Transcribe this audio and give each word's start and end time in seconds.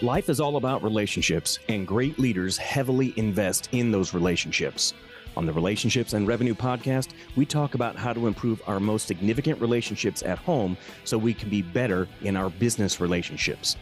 Life 0.00 0.28
is 0.28 0.38
all 0.38 0.54
about 0.54 0.84
relationships, 0.84 1.58
and 1.68 1.84
great 1.84 2.20
leaders 2.20 2.56
heavily 2.56 3.12
invest 3.16 3.68
in 3.72 3.90
those 3.90 4.14
relationships. 4.14 4.94
On 5.36 5.44
the 5.44 5.52
Relationships 5.52 6.12
and 6.12 6.24
Revenue 6.24 6.54
podcast, 6.54 7.14
we 7.34 7.44
talk 7.44 7.74
about 7.74 7.96
how 7.96 8.12
to 8.12 8.28
improve 8.28 8.62
our 8.68 8.78
most 8.78 9.08
significant 9.08 9.60
relationships 9.60 10.22
at 10.22 10.38
home 10.38 10.76
so 11.02 11.18
we 11.18 11.34
can 11.34 11.50
be 11.50 11.62
better 11.62 12.06
in 12.22 12.36
our 12.36 12.48
business 12.48 13.00
relationships. 13.00 13.74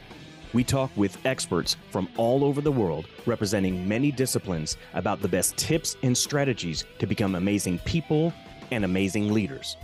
We 0.54 0.64
talk 0.64 0.90
with 0.96 1.18
experts 1.26 1.76
from 1.90 2.08
all 2.16 2.44
over 2.44 2.62
the 2.62 2.72
world 2.72 3.08
representing 3.26 3.86
many 3.86 4.10
disciplines 4.10 4.78
about 4.94 5.20
the 5.20 5.28
best 5.28 5.58
tips 5.58 5.98
and 6.02 6.16
strategies 6.16 6.86
to 6.98 7.06
become 7.06 7.34
amazing 7.34 7.78
people 7.80 8.32
and 8.70 8.86
amazing 8.86 9.34
leaders. 9.34 9.76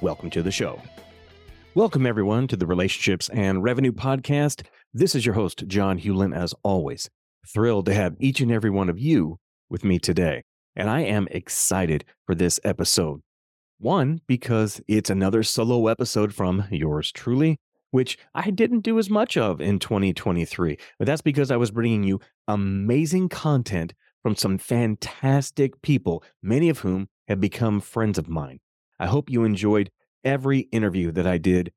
Welcome 0.00 0.30
to 0.30 0.42
the 0.42 0.50
show. 0.50 0.82
Welcome, 1.76 2.04
everyone, 2.04 2.48
to 2.48 2.56
the 2.56 2.66
Relationships 2.66 3.28
and 3.28 3.62
Revenue 3.62 3.92
Podcast. 3.92 4.62
This 4.94 5.14
is 5.14 5.26
your 5.26 5.34
host, 5.34 5.66
John 5.66 5.98
Hewlin, 5.98 6.34
as 6.34 6.54
always. 6.62 7.10
Thrilled 7.46 7.84
to 7.86 7.94
have 7.94 8.16
each 8.18 8.40
and 8.40 8.50
every 8.50 8.70
one 8.70 8.88
of 8.88 8.98
you 8.98 9.38
with 9.68 9.84
me 9.84 9.98
today. 9.98 10.44
And 10.74 10.88
I 10.88 11.00
am 11.00 11.28
excited 11.30 12.06
for 12.24 12.34
this 12.34 12.58
episode. 12.64 13.20
One, 13.78 14.22
because 14.26 14.80
it's 14.88 15.10
another 15.10 15.42
solo 15.42 15.88
episode 15.88 16.34
from 16.34 16.64
yours 16.70 17.12
truly, 17.12 17.58
which 17.90 18.16
I 18.34 18.50
didn't 18.50 18.80
do 18.80 18.98
as 18.98 19.10
much 19.10 19.36
of 19.36 19.60
in 19.60 19.78
2023. 19.78 20.78
But 20.98 21.06
that's 21.06 21.20
because 21.20 21.50
I 21.50 21.58
was 21.58 21.70
bringing 21.70 22.02
you 22.02 22.20
amazing 22.46 23.28
content 23.28 23.92
from 24.22 24.36
some 24.36 24.56
fantastic 24.56 25.82
people, 25.82 26.24
many 26.42 26.70
of 26.70 26.78
whom 26.78 27.08
have 27.28 27.40
become 27.40 27.82
friends 27.82 28.16
of 28.16 28.26
mine. 28.26 28.58
I 28.98 29.06
hope 29.06 29.28
you 29.28 29.44
enjoyed 29.44 29.90
every 30.24 30.60
interview 30.72 31.12
that 31.12 31.26
I 31.26 31.36
did 31.36 31.72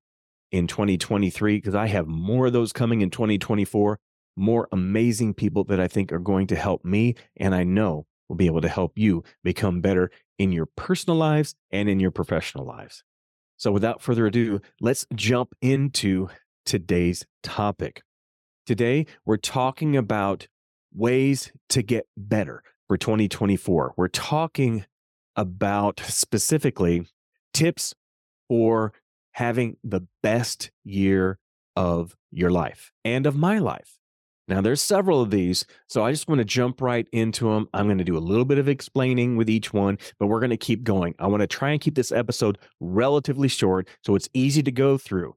in 0.52 0.68
2023 0.68 1.58
because 1.58 1.76
I 1.76 1.88
have 1.88 2.08
more 2.08 2.48
of 2.48 2.54
those 2.54 2.74
coming 2.74 3.02
in 3.02 3.10
2024, 3.10 4.00
more 4.36 4.68
amazing 4.72 5.34
people 5.34 5.64
that 5.66 5.80
I 5.80 5.88
think 5.88 6.12
are 6.12 6.20
going 6.20 6.48
to 6.48 6.56
help 6.56 6.84
me 6.86 7.16
and 7.38 7.56
I 7.56 7.64
know 7.64 8.06
will 8.28 8.36
be 8.36 8.46
able 8.46 8.62
to 8.62 8.70
help 8.70 8.98
you 8.98 9.24
become 9.44 9.82
better 9.82 10.12
in 10.38 10.52
your 10.52 10.66
personal 10.66 11.18
lives 11.18 11.56
and 11.72 11.90
in 11.90 12.00
your 12.00 12.12
professional 12.12 12.66
lives. 12.66 13.04
So 13.58 13.72
without 13.72 14.02
further 14.02 14.26
ado, 14.26 14.62
let's 14.80 15.06
jump 15.14 15.54
into 15.62 16.30
today's 16.66 17.26
topic. 17.44 18.02
Today, 18.66 19.06
we're 19.26 19.38
talking 19.38 19.98
about 19.98 20.48
ways 20.94 21.52
to 21.70 21.82
get 21.82 22.08
better 22.18 22.64
for 22.88 22.98
2024. 22.98 23.94
We're 23.98 24.08
talking 24.08 24.86
about 25.36 26.02
specifically 26.06 27.08
tips 27.54 27.94
for 28.48 28.94
having 29.34 29.78
the 29.84 30.08
best 30.22 30.72
year 30.84 31.40
of 31.76 32.16
your 32.32 32.52
life 32.52 32.92
and 33.06 33.26
of 33.26 33.36
my 33.36 33.60
life. 33.60 33.98
Now, 34.48 34.60
there's 34.60 34.82
several 34.82 35.22
of 35.22 35.32
these, 35.32 35.66
so 35.88 36.04
I 36.04 36.12
just 36.12 36.28
want 36.28 36.40
to 36.40 36.46
jump 36.46 36.82
right 36.82 37.08
into 37.14 37.50
them. 37.50 37.70
I'm 37.74 37.86
going 37.86 38.00
to 38.00 38.04
do 38.04 38.18
a 38.18 38.20
little 38.20 38.44
bit 38.44 38.58
of 38.58 38.68
explaining 38.68 39.38
with 39.38 39.50
each 39.50 39.72
one, 39.72 39.98
but 40.20 40.28
we're 40.28 40.42
going 40.42 40.50
to 40.50 40.58
keep 40.58 40.84
going. 40.84 41.16
I 41.20 41.28
want 41.28 41.42
to 41.42 41.48
try 41.48 41.72
and 41.72 41.80
keep 41.80 41.96
this 41.96 42.12
episode 42.12 42.58
relatively 42.80 43.48
short 43.48 43.88
so 44.04 44.16
it's 44.16 44.28
easy 44.34 44.62
to 44.64 44.72
go 44.72 44.98
through. 44.98 45.36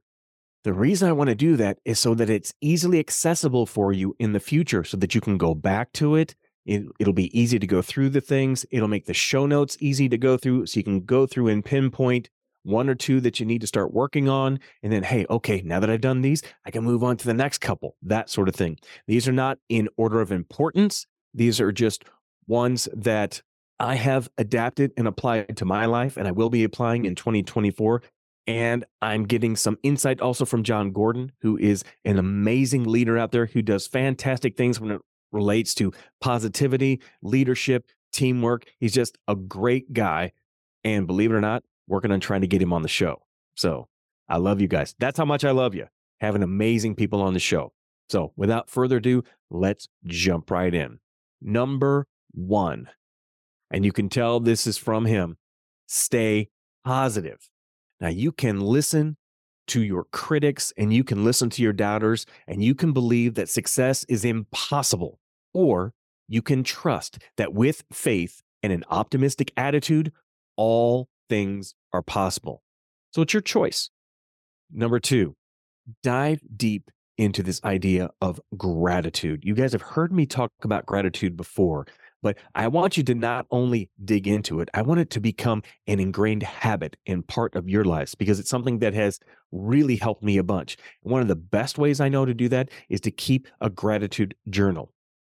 The 0.65 0.73
reason 0.73 1.07
I 1.07 1.13
want 1.13 1.29
to 1.29 1.35
do 1.35 1.55
that 1.57 1.77
is 1.85 1.99
so 1.99 2.15
that 2.15 2.29
it's 2.29 2.53
easily 2.59 2.99
accessible 2.99 3.65
for 3.65 3.93
you 3.93 4.15
in 4.19 4.33
the 4.33 4.39
future 4.39 4.83
so 4.83 4.97
that 4.97 5.15
you 5.15 5.21
can 5.21 5.37
go 5.37 5.53
back 5.53 5.93
to 5.93 6.15
it. 6.15 6.35
it 6.65 6.87
will 6.99 7.13
be 7.13 7.39
easy 7.39 7.59
to 7.59 7.67
go 7.67 7.81
through 7.83 8.09
the 8.09 8.19
things. 8.19 8.65
It'll 8.71 8.87
make 8.87 9.05
the 9.05 9.13
show 9.13 9.45
notes 9.45 9.77
easy 9.79 10.09
to 10.09 10.17
go 10.17 10.35
through 10.35 10.65
so 10.65 10.79
you 10.79 10.83
can 10.83 11.01
go 11.01 11.27
through 11.27 11.49
and 11.49 11.63
pinpoint 11.63 12.29
one 12.65 12.89
or 12.89 12.95
two 12.95 13.21
that 13.21 13.39
you 13.39 13.45
need 13.45 13.61
to 13.61 13.67
start 13.67 13.93
working 13.93 14.27
on. 14.27 14.59
And 14.83 14.91
then, 14.91 15.03
hey, 15.03 15.25
okay, 15.29 15.61
now 15.63 15.79
that 15.79 15.89
I've 15.89 16.01
done 16.01 16.21
these, 16.21 16.41
I 16.65 16.71
can 16.71 16.83
move 16.83 17.03
on 17.03 17.15
to 17.17 17.25
the 17.25 17.33
next 17.33 17.59
couple, 17.59 17.95
that 18.03 18.29
sort 18.29 18.49
of 18.49 18.55
thing. 18.55 18.77
These 19.07 19.27
are 19.27 19.33
not 19.33 19.59
in 19.69 19.87
order 19.97 20.19
of 20.19 20.31
importance. 20.31 21.05
These 21.33 21.61
are 21.61 21.71
just 21.71 22.03
ones 22.47 22.89
that 22.93 23.41
I 23.79 23.95
have 23.95 24.29
adapted 24.37 24.93
and 24.97 25.07
applied 25.07 25.57
to 25.57 25.65
my 25.65 25.85
life, 25.85 26.17
and 26.17 26.27
I 26.27 26.31
will 26.31 26.49
be 26.49 26.63
applying 26.63 27.05
in 27.05 27.15
2024. 27.15 28.01
And 28.47 28.85
I'm 29.01 29.25
getting 29.25 29.55
some 29.55 29.77
insight 29.83 30.21
also 30.21 30.45
from 30.45 30.63
Jon 30.63 30.91
Gordon, 30.91 31.31
who 31.41 31.57
is 31.57 31.83
an 32.03 32.19
amazing 32.19 32.83
leader 32.83 33.17
out 33.17 33.31
there 33.31 33.47
who 33.47 33.61
does 33.61 33.87
fantastic 33.87 34.55
things 34.55 34.79
when 34.79 34.91
it 34.91 35.01
relates 35.31 35.73
to 35.75 35.91
positivity, 36.21 37.01
leadership, 37.21 37.87
teamwork. 38.13 38.65
He's 38.79 38.93
just 38.93 39.17
a 39.27 39.35
great 39.35 39.93
guy. 39.93 40.31
And 40.83 41.07
believe 41.07 41.31
it 41.31 41.35
or 41.35 41.41
not, 41.41 41.63
working 41.87 42.11
on 42.11 42.19
trying 42.19 42.41
to 42.41 42.47
get 42.47 42.61
him 42.61 42.73
on 42.73 42.81
the 42.81 42.87
show. 42.87 43.21
So 43.55 43.87
I 44.27 44.37
love 44.37 44.61
you 44.61 44.67
guys. 44.67 44.95
That's 44.99 45.17
how 45.17 45.25
much 45.25 45.45
I 45.45 45.51
love 45.51 45.75
you. 45.75 45.87
Having 46.21 46.43
amazing 46.43 46.95
people 46.95 47.21
on 47.21 47.33
the 47.33 47.39
show. 47.39 47.73
So 48.09 48.33
without 48.35 48.69
further 48.69 48.97
ado, 48.97 49.23
let's 49.49 49.87
jump 50.05 50.51
right 50.51 50.73
in. 50.73 50.99
Number 51.41 52.07
one, 52.31 52.89
and 53.71 53.85
you 53.85 53.91
can 53.91 54.09
tell 54.09 54.39
this 54.39 54.67
is 54.67 54.77
from 54.77 55.05
him 55.05 55.37
stay 55.87 56.49
positive. 56.83 57.49
Now 57.99 58.09
you 58.09 58.31
can 58.31 58.59
listen 58.59 59.17
to 59.67 59.81
your 59.81 60.05
critics 60.05 60.71
and 60.77 60.93
you 60.93 61.03
can 61.03 61.23
listen 61.23 61.49
to 61.49 61.61
your 61.61 61.73
doubters 61.73 62.25
and 62.47 62.63
you 62.63 62.75
can 62.75 62.93
believe 62.93 63.33
that 63.35 63.49
success 63.49 64.03
is 64.05 64.23
impossible, 64.23 65.19
or 65.53 65.93
you 66.27 66.41
can 66.41 66.63
trust 66.63 67.19
that 67.37 67.53
with 67.53 67.83
faith 67.91 68.41
and 68.63 68.71
an 68.71 68.83
optimistic 68.89 69.51
attitude, 69.57 70.11
all 70.55 71.07
things 71.29 71.75
are 71.93 72.01
possible. 72.01 72.61
So 73.11 73.21
it's 73.21 73.33
your 73.33 73.41
choice. 73.41 73.89
Number 74.71 74.99
two, 74.99 75.35
dive 76.03 76.41
deep 76.55 76.89
into 77.17 77.43
this 77.43 77.63
idea 77.63 78.09
of 78.21 78.41
gratitude. 78.57 79.43
You 79.43 79.55
guys 79.55 79.71
have 79.71 79.81
heard 79.81 80.11
me 80.11 80.25
talk 80.25 80.51
about 80.63 80.85
gratitude 80.85 81.37
before, 81.37 81.85
but 82.21 82.37
I 82.55 82.67
want 82.67 82.97
you 82.97 83.03
to 83.03 83.15
not 83.15 83.45
only 83.51 83.89
dig 84.03 84.27
into 84.27 84.59
it, 84.59 84.69
I 84.73 84.81
want 84.81 84.99
it 84.99 85.09
to 85.11 85.19
become 85.19 85.63
an 85.87 85.99
ingrained 85.99 86.43
habit 86.43 86.97
and 87.05 87.25
part 87.25 87.55
of 87.55 87.69
your 87.69 87.85
lives 87.85 88.15
because 88.15 88.39
it's 88.39 88.49
something 88.49 88.79
that 88.79 88.93
has 88.93 89.19
really 89.51 89.95
helped 89.95 90.23
me 90.23 90.37
a 90.37 90.43
bunch. 90.43 90.75
One 91.03 91.21
of 91.21 91.27
the 91.27 91.35
best 91.35 91.77
ways 91.77 92.01
I 92.01 92.09
know 92.09 92.25
to 92.25 92.33
do 92.33 92.49
that 92.49 92.69
is 92.89 92.99
to 93.01 93.11
keep 93.11 93.47
a 93.61 93.69
gratitude 93.69 94.35
journal. 94.49 94.91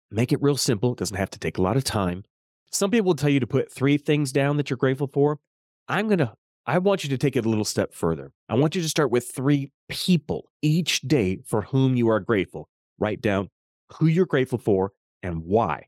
Make 0.09 0.31
it 0.31 0.41
real 0.41 0.57
simple, 0.57 0.93
it 0.93 0.99
doesn't 0.99 1.17
have 1.17 1.31
to 1.31 1.39
take 1.39 1.57
a 1.57 1.61
lot 1.61 1.77
of 1.77 1.83
time. 1.83 2.23
Some 2.71 2.89
people 2.89 3.07
will 3.07 3.15
tell 3.15 3.29
you 3.29 3.39
to 3.39 3.47
put 3.47 3.71
three 3.71 3.97
things 3.97 4.31
down 4.31 4.57
that 4.57 4.69
you're 4.69 4.77
grateful 4.77 5.07
for. 5.07 5.39
I'm 5.87 6.07
going 6.07 6.19
to, 6.19 6.33
I 6.65 6.79
want 6.79 7.03
you 7.03 7.09
to 7.09 7.17
take 7.17 7.35
it 7.35 7.45
a 7.45 7.49
little 7.49 7.65
step 7.65 7.93
further. 7.93 8.31
I 8.49 8.55
want 8.55 8.75
you 8.75 8.81
to 8.81 8.89
start 8.89 9.11
with 9.11 9.29
three 9.29 9.71
people 9.89 10.49
each 10.61 11.01
day 11.01 11.39
for 11.45 11.61
whom 11.63 11.95
you 11.95 12.09
are 12.09 12.19
grateful. 12.19 12.69
Write 12.99 13.21
down 13.21 13.49
who 13.93 14.07
you're 14.07 14.25
grateful 14.25 14.57
for 14.57 14.91
and 15.23 15.43
why. 15.43 15.85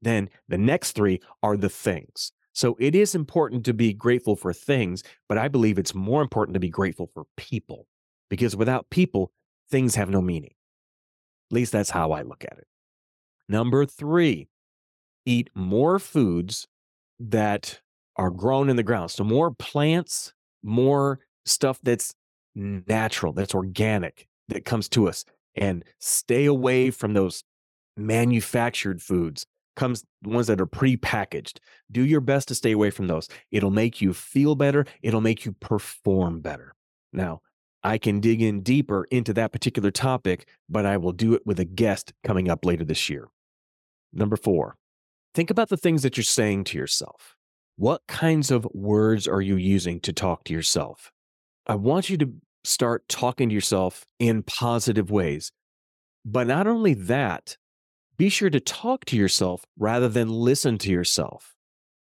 Then 0.00 0.28
the 0.48 0.58
next 0.58 0.92
three 0.92 1.20
are 1.42 1.56
the 1.56 1.68
things. 1.68 2.32
So 2.52 2.76
it 2.80 2.94
is 2.94 3.14
important 3.14 3.64
to 3.66 3.72
be 3.72 3.92
grateful 3.92 4.36
for 4.36 4.52
things, 4.52 5.02
but 5.28 5.38
I 5.38 5.48
believe 5.48 5.78
it's 5.78 5.94
more 5.94 6.22
important 6.22 6.54
to 6.54 6.60
be 6.60 6.70
grateful 6.70 7.08
for 7.14 7.24
people 7.36 7.86
because 8.28 8.56
without 8.56 8.90
people, 8.90 9.32
things 9.70 9.94
have 9.94 10.10
no 10.10 10.20
meaning. 10.20 10.54
At 11.50 11.54
least 11.54 11.72
that's 11.72 11.90
how 11.90 12.12
I 12.12 12.22
look 12.22 12.44
at 12.44 12.58
it. 12.58 12.66
Number 13.48 13.86
three, 13.86 14.48
eat 15.24 15.50
more 15.54 15.98
foods 15.98 16.66
that 17.18 17.80
are 18.18 18.30
grown 18.30 18.68
in 18.68 18.76
the 18.76 18.82
ground. 18.82 19.10
So 19.10 19.24
more 19.24 19.52
plants, 19.52 20.32
more 20.62 21.20
stuff 21.46 21.78
that's 21.82 22.14
natural, 22.54 23.32
that's 23.32 23.54
organic, 23.54 24.26
that 24.48 24.64
comes 24.64 24.88
to 24.90 25.08
us. 25.08 25.24
And 25.54 25.84
stay 26.00 26.44
away 26.44 26.90
from 26.90 27.14
those 27.14 27.44
manufactured 27.96 29.00
foods, 29.00 29.46
comes 29.76 30.04
ones 30.24 30.48
that 30.48 30.60
are 30.60 30.66
pre-packaged. 30.66 31.60
Do 31.90 32.04
your 32.04 32.20
best 32.20 32.48
to 32.48 32.54
stay 32.54 32.72
away 32.72 32.90
from 32.90 33.06
those. 33.06 33.28
It'll 33.50 33.70
make 33.70 34.00
you 34.00 34.12
feel 34.12 34.54
better, 34.54 34.84
it'll 35.02 35.20
make 35.20 35.44
you 35.44 35.52
perform 35.52 36.40
better. 36.40 36.74
Now, 37.12 37.40
I 37.84 37.96
can 37.98 38.18
dig 38.18 38.42
in 38.42 38.62
deeper 38.62 39.04
into 39.10 39.32
that 39.34 39.52
particular 39.52 39.92
topic, 39.92 40.48
but 40.68 40.84
I 40.84 40.96
will 40.96 41.12
do 41.12 41.34
it 41.34 41.42
with 41.46 41.60
a 41.60 41.64
guest 41.64 42.12
coming 42.24 42.50
up 42.50 42.64
later 42.64 42.84
this 42.84 43.08
year. 43.08 43.28
Number 44.12 44.36
4. 44.36 44.76
Think 45.34 45.50
about 45.50 45.68
the 45.68 45.76
things 45.76 46.02
that 46.02 46.16
you're 46.16 46.24
saying 46.24 46.64
to 46.64 46.78
yourself. 46.78 47.36
What 47.78 48.08
kinds 48.08 48.50
of 48.50 48.66
words 48.74 49.28
are 49.28 49.40
you 49.40 49.54
using 49.54 50.00
to 50.00 50.12
talk 50.12 50.42
to 50.44 50.52
yourself? 50.52 51.12
I 51.64 51.76
want 51.76 52.10
you 52.10 52.18
to 52.18 52.32
start 52.64 53.08
talking 53.08 53.50
to 53.50 53.54
yourself 53.54 54.04
in 54.18 54.42
positive 54.42 55.12
ways. 55.12 55.52
But 56.24 56.48
not 56.48 56.66
only 56.66 56.94
that, 56.94 57.56
be 58.16 58.30
sure 58.30 58.50
to 58.50 58.58
talk 58.58 59.04
to 59.04 59.16
yourself 59.16 59.64
rather 59.78 60.08
than 60.08 60.28
listen 60.28 60.76
to 60.78 60.90
yourself. 60.90 61.54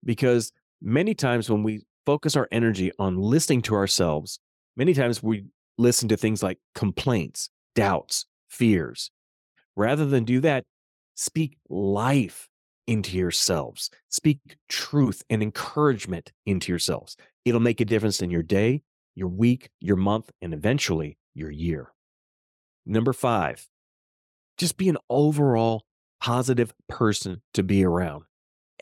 Because 0.03 0.51
many 0.81 1.13
times 1.13 1.49
when 1.49 1.63
we 1.63 1.83
focus 2.05 2.35
our 2.35 2.49
energy 2.51 2.91
on 2.99 3.15
listening 3.21 3.61
to 3.61 3.75
ourselves, 3.75 4.41
many 4.75 4.93
times 4.93 5.23
we 5.23 5.45
listen 5.77 6.09
to 6.09 6.17
things 6.17 6.43
like 6.43 6.57
complaints, 6.75 7.49
doubts, 7.75 8.25
fears. 8.49 9.09
Rather 9.77 10.05
than 10.05 10.25
do 10.25 10.41
that, 10.41 10.65
speak 11.15 11.55
life 11.69 12.49
into 12.91 13.17
yourselves. 13.17 13.89
Speak 14.09 14.39
truth 14.67 15.23
and 15.29 15.41
encouragement 15.41 16.33
into 16.45 16.73
yourselves. 16.73 17.15
It'll 17.45 17.61
make 17.61 17.79
a 17.79 17.85
difference 17.85 18.21
in 18.21 18.29
your 18.29 18.43
day, 18.43 18.81
your 19.15 19.29
week, 19.29 19.69
your 19.79 19.95
month, 19.95 20.29
and 20.41 20.53
eventually 20.53 21.17
your 21.33 21.49
year. 21.49 21.93
Number 22.85 23.13
five, 23.13 23.65
just 24.57 24.75
be 24.75 24.89
an 24.89 24.97
overall 25.09 25.85
positive 26.19 26.73
person 26.89 27.41
to 27.53 27.63
be 27.63 27.85
around. 27.85 28.25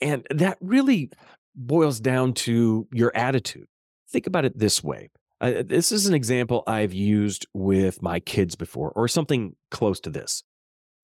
And 0.01 0.25
that 0.31 0.57
really 0.59 1.11
boils 1.55 1.99
down 1.99 2.33
to 2.33 2.87
your 2.91 3.15
attitude. 3.15 3.67
Think 4.09 4.25
about 4.25 4.43
it 4.43 4.57
this 4.57 4.83
way. 4.83 5.11
Uh, 5.39 5.61
this 5.63 5.91
is 5.91 6.07
an 6.07 6.15
example 6.15 6.63
I've 6.65 6.93
used 6.93 7.45
with 7.53 8.01
my 8.01 8.19
kids 8.19 8.55
before, 8.55 8.91
or 8.95 9.07
something 9.07 9.55
close 9.69 9.99
to 10.01 10.09
this. 10.09 10.43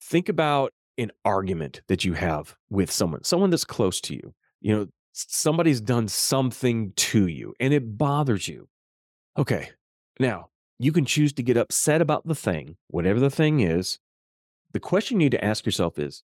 Think 0.01 0.27
about 0.27 0.73
an 0.97 1.11
argument 1.23 1.81
that 1.87 2.05
you 2.05 2.13
have 2.13 2.55
with 2.69 2.91
someone, 2.91 3.23
someone 3.23 3.49
that's 3.49 3.65
close 3.65 3.99
to 4.01 4.15
you. 4.15 4.33
You 4.61 4.75
know, 4.75 4.87
somebody's 5.13 5.81
done 5.81 6.07
something 6.07 6.93
to 6.95 7.27
you 7.27 7.53
and 7.59 7.73
it 7.73 7.97
bothers 7.97 8.47
you. 8.47 8.67
Okay, 9.37 9.69
now 10.19 10.49
you 10.79 10.91
can 10.91 11.05
choose 11.05 11.33
to 11.33 11.43
get 11.43 11.57
upset 11.57 12.01
about 12.01 12.27
the 12.27 12.35
thing, 12.35 12.77
whatever 12.87 13.19
the 13.19 13.29
thing 13.29 13.59
is. 13.59 13.99
The 14.73 14.79
question 14.79 15.19
you 15.19 15.25
need 15.25 15.31
to 15.31 15.43
ask 15.43 15.65
yourself 15.65 15.97
is 15.99 16.23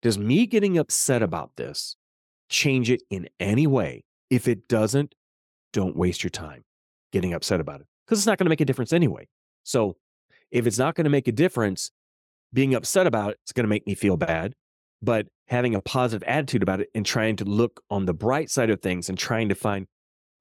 Does 0.00 0.18
me 0.18 0.46
getting 0.46 0.78
upset 0.78 1.22
about 1.22 1.56
this 1.56 1.96
change 2.48 2.90
it 2.90 3.02
in 3.10 3.28
any 3.38 3.66
way? 3.66 4.04
If 4.30 4.48
it 4.48 4.68
doesn't, 4.68 5.14
don't 5.72 5.96
waste 5.96 6.22
your 6.22 6.30
time 6.30 6.64
getting 7.12 7.34
upset 7.34 7.60
about 7.60 7.80
it 7.80 7.86
because 8.06 8.18
it's 8.18 8.26
not 8.26 8.38
going 8.38 8.46
to 8.46 8.50
make 8.50 8.60
a 8.60 8.64
difference 8.64 8.92
anyway. 8.92 9.28
So 9.62 9.96
if 10.50 10.66
it's 10.66 10.78
not 10.78 10.94
going 10.94 11.04
to 11.04 11.10
make 11.10 11.28
a 11.28 11.32
difference, 11.32 11.90
being 12.52 12.74
upset 12.74 13.06
about 13.06 13.30
it, 13.30 13.38
it's 13.42 13.52
going 13.52 13.64
to 13.64 13.68
make 13.68 13.86
me 13.86 13.94
feel 13.94 14.16
bad. 14.16 14.54
But 15.00 15.26
having 15.48 15.74
a 15.74 15.80
positive 15.80 16.26
attitude 16.28 16.62
about 16.62 16.80
it 16.80 16.88
and 16.94 17.04
trying 17.04 17.36
to 17.36 17.44
look 17.44 17.82
on 17.90 18.06
the 18.06 18.14
bright 18.14 18.50
side 18.50 18.70
of 18.70 18.80
things 18.80 19.08
and 19.08 19.18
trying 19.18 19.48
to 19.48 19.54
find 19.54 19.86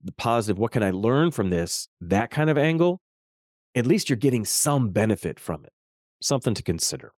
the 0.04 0.12
positive, 0.12 0.60
what 0.60 0.72
can 0.72 0.84
I 0.84 0.92
learn 0.92 1.32
from 1.32 1.50
this? 1.50 1.88
That 2.00 2.30
kind 2.30 2.50
of 2.50 2.58
angle, 2.58 3.02
at 3.76 3.86
least 3.86 4.10
you're 4.10 4.18
getting 4.18 4.46
some 4.46 4.90
benefit 4.90 5.40
from 5.40 5.64
it. 5.66 5.72
Something 6.22 6.54
to 6.54 6.64
consider. 6.64 7.14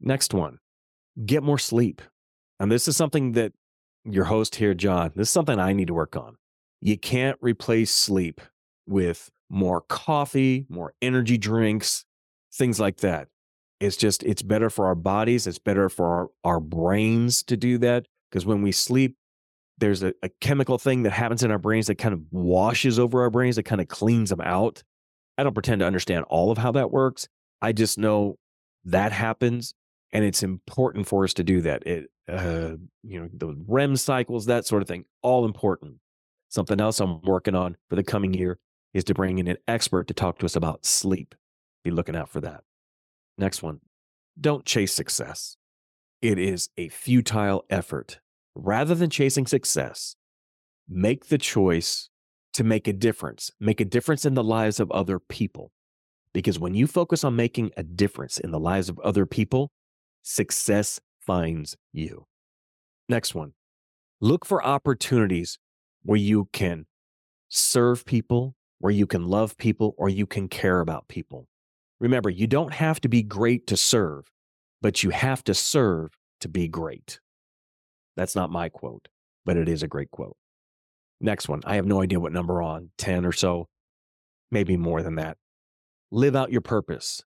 Next 0.00 0.32
one, 0.32 0.58
get 1.24 1.42
more 1.42 1.58
sleep. 1.58 2.00
And 2.58 2.70
this 2.72 2.88
is 2.88 2.96
something 2.96 3.32
that 3.32 3.52
your 4.04 4.24
host 4.24 4.56
here, 4.56 4.74
John, 4.74 5.12
this 5.14 5.28
is 5.28 5.32
something 5.32 5.58
I 5.58 5.72
need 5.72 5.88
to 5.88 5.94
work 5.94 6.16
on. 6.16 6.36
You 6.80 6.98
can't 6.98 7.38
replace 7.40 7.90
sleep 7.90 8.40
with 8.86 9.30
more 9.50 9.80
coffee, 9.80 10.66
more 10.68 10.94
energy 11.00 11.38
drinks, 11.38 12.04
things 12.52 12.80
like 12.80 12.98
that. 12.98 13.28
It's 13.80 13.96
just, 13.96 14.22
it's 14.22 14.42
better 14.42 14.70
for 14.70 14.86
our 14.86 14.94
bodies. 14.94 15.46
It's 15.46 15.58
better 15.58 15.88
for 15.88 16.06
our, 16.06 16.52
our 16.52 16.60
brains 16.60 17.42
to 17.44 17.56
do 17.56 17.78
that. 17.78 18.06
Because 18.30 18.46
when 18.46 18.62
we 18.62 18.72
sleep, 18.72 19.16
there's 19.78 20.02
a, 20.02 20.14
a 20.22 20.28
chemical 20.40 20.78
thing 20.78 21.02
that 21.02 21.10
happens 21.10 21.42
in 21.42 21.50
our 21.50 21.58
brains 21.58 21.88
that 21.88 21.96
kind 21.96 22.14
of 22.14 22.20
washes 22.30 22.98
over 22.98 23.22
our 23.22 23.30
brains, 23.30 23.56
that 23.56 23.64
kind 23.64 23.80
of 23.80 23.88
cleans 23.88 24.30
them 24.30 24.40
out. 24.40 24.82
I 25.36 25.42
don't 25.42 25.54
pretend 25.54 25.80
to 25.80 25.86
understand 25.86 26.24
all 26.28 26.50
of 26.50 26.58
how 26.58 26.72
that 26.72 26.90
works. 26.90 27.28
I 27.60 27.72
just 27.72 27.98
know 27.98 28.38
that 28.84 29.12
happens 29.12 29.74
and 30.12 30.24
it's 30.24 30.42
important 30.42 31.08
for 31.08 31.24
us 31.24 31.34
to 31.34 31.44
do 31.44 31.60
that. 31.62 31.86
It, 31.86 32.10
uh, 32.28 32.76
you 33.02 33.20
know, 33.20 33.28
the 33.32 33.56
REM 33.66 33.96
cycles, 33.96 34.46
that 34.46 34.64
sort 34.64 34.80
of 34.80 34.88
thing, 34.88 35.04
all 35.22 35.44
important. 35.44 35.96
Something 36.48 36.80
else 36.80 37.00
I'm 37.00 37.20
working 37.22 37.56
on 37.56 37.76
for 37.90 37.96
the 37.96 38.04
coming 38.04 38.32
year 38.32 38.58
is 38.94 39.02
to 39.04 39.14
bring 39.14 39.38
in 39.38 39.48
an 39.48 39.56
expert 39.66 40.06
to 40.06 40.14
talk 40.14 40.38
to 40.38 40.46
us 40.46 40.54
about 40.54 40.86
sleep. 40.86 41.34
Be 41.82 41.90
looking 41.90 42.14
out 42.14 42.28
for 42.28 42.40
that. 42.42 42.62
Next 43.36 43.62
one. 43.62 43.80
Don't 44.40 44.64
chase 44.64 44.92
success. 44.92 45.56
It 46.22 46.38
is 46.38 46.68
a 46.76 46.88
futile 46.88 47.64
effort. 47.70 48.20
Rather 48.54 48.94
than 48.94 49.10
chasing 49.10 49.46
success, 49.46 50.16
make 50.88 51.26
the 51.26 51.38
choice 51.38 52.08
to 52.54 52.64
make 52.64 52.86
a 52.86 52.92
difference, 52.92 53.50
make 53.58 53.80
a 53.80 53.84
difference 53.84 54.24
in 54.24 54.34
the 54.34 54.44
lives 54.44 54.78
of 54.78 54.90
other 54.92 55.18
people. 55.18 55.72
Because 56.32 56.58
when 56.58 56.74
you 56.74 56.86
focus 56.86 57.24
on 57.24 57.36
making 57.36 57.70
a 57.76 57.82
difference 57.82 58.38
in 58.38 58.50
the 58.52 58.60
lives 58.60 58.88
of 58.88 58.98
other 59.00 59.26
people, 59.26 59.70
success 60.22 61.00
finds 61.20 61.76
you. 61.92 62.26
Next 63.08 63.34
one. 63.34 63.52
Look 64.20 64.44
for 64.44 64.64
opportunities 64.64 65.58
where 66.02 66.18
you 66.18 66.48
can 66.52 66.86
serve 67.48 68.04
people, 68.04 68.54
where 68.78 68.92
you 68.92 69.06
can 69.06 69.26
love 69.26 69.56
people, 69.56 69.94
or 69.98 70.08
you 70.08 70.26
can 70.26 70.48
care 70.48 70.80
about 70.80 71.08
people. 71.08 71.48
Remember, 72.04 72.28
you 72.28 72.46
don't 72.46 72.74
have 72.74 73.00
to 73.00 73.08
be 73.08 73.22
great 73.22 73.66
to 73.68 73.78
serve, 73.78 74.30
but 74.82 75.02
you 75.02 75.08
have 75.08 75.42
to 75.44 75.54
serve 75.54 76.10
to 76.42 76.48
be 76.50 76.68
great. 76.68 77.18
That's 78.14 78.36
not 78.36 78.50
my 78.50 78.68
quote, 78.68 79.08
but 79.46 79.56
it 79.56 79.70
is 79.70 79.82
a 79.82 79.88
great 79.88 80.10
quote. 80.10 80.36
Next 81.22 81.48
one. 81.48 81.62
I 81.64 81.76
have 81.76 81.86
no 81.86 82.02
idea 82.02 82.20
what 82.20 82.34
number 82.34 82.60
on, 82.60 82.90
10 82.98 83.24
or 83.24 83.32
so, 83.32 83.68
maybe 84.50 84.76
more 84.76 85.02
than 85.02 85.14
that. 85.14 85.38
Live 86.10 86.36
out 86.36 86.52
your 86.52 86.60
purpose. 86.60 87.22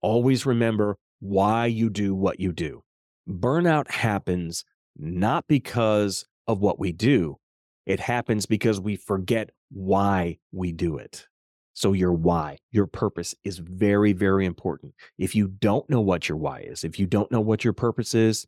Always 0.00 0.46
remember 0.46 0.98
why 1.18 1.66
you 1.66 1.90
do 1.90 2.14
what 2.14 2.38
you 2.38 2.52
do. 2.52 2.84
Burnout 3.28 3.90
happens 3.90 4.64
not 4.96 5.48
because 5.48 6.26
of 6.46 6.60
what 6.60 6.78
we 6.78 6.92
do, 6.92 7.38
it 7.86 7.98
happens 7.98 8.46
because 8.46 8.80
we 8.80 8.94
forget 8.94 9.50
why 9.72 10.38
we 10.52 10.70
do 10.70 10.96
it. 10.96 11.26
So, 11.74 11.92
your 11.94 12.12
why, 12.12 12.58
your 12.70 12.86
purpose 12.86 13.34
is 13.44 13.58
very, 13.58 14.12
very 14.12 14.44
important. 14.44 14.94
If 15.18 15.34
you 15.34 15.48
don't 15.48 15.88
know 15.88 16.00
what 16.00 16.28
your 16.28 16.36
why 16.36 16.60
is, 16.60 16.84
if 16.84 16.98
you 16.98 17.06
don't 17.06 17.30
know 17.32 17.40
what 17.40 17.64
your 17.64 17.72
purpose 17.72 18.14
is, 18.14 18.46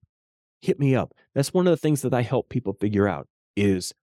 hit 0.60 0.78
me 0.78 0.94
up. 0.94 1.14
That's 1.34 1.54
one 1.54 1.66
of 1.66 1.70
the 1.70 1.78
things 1.78 2.02
that 2.02 2.14
I 2.14 2.22
help 2.22 2.48
people 2.48 2.74
figure 2.74 3.08
out 3.08 3.26
is 3.56 3.94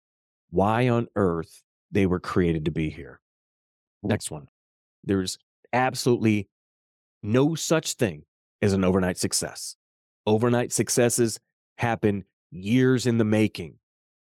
why 0.50 0.90
on 0.90 1.08
earth 1.16 1.62
they 1.92 2.06
were 2.06 2.20
created 2.20 2.66
to 2.66 2.72
be 2.72 2.90
here. 2.90 3.20
Next 4.04 4.32
one. 4.32 4.48
There's 5.04 5.38
absolutely 5.74 6.50
no 7.24 7.56
such 7.56 7.94
thing 7.94 8.24
as 8.62 8.74
an 8.74 8.84
overnight 8.84 9.18
success. 9.18 9.76
Overnight 10.26 10.72
successes 10.72 11.40
happen 11.78 12.26
years 12.52 13.06
in 13.06 13.18
the 13.18 13.26
making. 13.26 13.76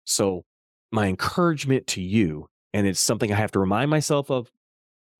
So, 0.05 0.43
my 0.91 1.07
encouragement 1.07 1.87
to 1.87 2.01
you, 2.01 2.47
and 2.73 2.87
it's 2.87 2.99
something 2.99 3.31
I 3.31 3.35
have 3.35 3.51
to 3.51 3.59
remind 3.59 3.89
myself 3.89 4.29
of 4.29 4.49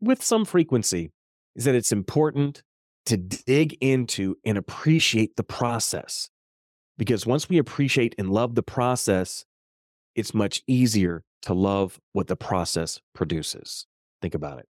with 0.02 0.24
some 0.24 0.46
frequency, 0.46 1.12
is 1.56 1.66
that 1.66 1.76
it's 1.76 1.92
important 1.92 2.64
to 3.06 3.18
dig 3.18 3.78
into 3.82 4.36
and 4.44 4.58
appreciate 4.58 5.36
the 5.36 5.44
process. 5.44 6.30
Because 6.98 7.26
once 7.26 7.50
we 7.50 7.58
appreciate 7.58 8.16
and 8.18 8.30
love 8.30 8.56
the 8.56 8.64
process, 8.64 9.46
it's 10.16 10.34
much 10.34 10.64
easier 10.68 11.24
to 11.44 11.54
love 11.54 12.00
what 12.14 12.28
the 12.28 12.36
process 12.36 13.00
produces. 13.14 13.86
Think 14.22 14.34
about 14.34 14.60
it. 14.60 14.68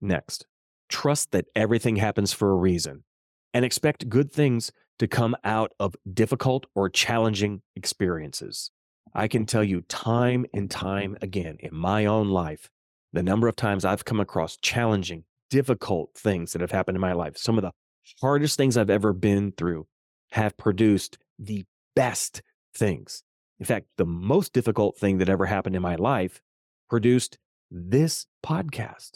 Next, 0.00 0.46
trust 0.88 1.32
that 1.32 1.46
everything 1.54 1.96
happens 1.96 2.32
for 2.32 2.50
a 2.50 2.56
reason 2.56 3.04
and 3.52 3.64
expect 3.64 4.08
good 4.08 4.32
things 4.32 4.72
to 4.98 5.06
come 5.06 5.36
out 5.44 5.72
of 5.78 5.96
difficult 6.12 6.66
or 6.74 6.88
challenging 6.88 7.62
experiences. 7.76 8.70
I 9.14 9.28
can 9.28 9.44
tell 9.46 9.64
you 9.64 9.82
time 9.82 10.46
and 10.54 10.70
time 10.70 11.16
again 11.20 11.56
in 11.60 11.74
my 11.74 12.06
own 12.06 12.28
life, 12.28 12.70
the 13.12 13.22
number 13.22 13.48
of 13.48 13.56
times 13.56 13.84
I've 13.84 14.04
come 14.04 14.20
across 14.20 14.56
challenging, 14.56 15.24
difficult 15.50 16.10
things 16.14 16.52
that 16.52 16.60
have 16.60 16.70
happened 16.70 16.96
in 16.96 17.00
my 17.00 17.12
life. 17.12 17.36
Some 17.36 17.58
of 17.58 17.62
the 17.62 17.72
hardest 18.20 18.56
things 18.56 18.76
I've 18.76 18.90
ever 18.90 19.12
been 19.12 19.52
through 19.52 19.86
have 20.32 20.56
produced 20.56 21.18
the 21.38 21.64
best 21.94 22.42
things. 22.74 23.22
In 23.60 23.66
fact, 23.66 23.86
the 23.96 24.06
most 24.06 24.52
difficult 24.52 24.96
thing 24.96 25.18
that 25.18 25.28
ever 25.28 25.46
happened 25.46 25.76
in 25.76 25.82
my 25.82 25.94
life 25.94 26.40
produced 26.88 27.38
this 27.70 28.26
podcast. 28.44 29.12